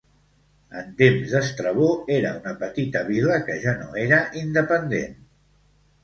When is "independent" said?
4.41-5.13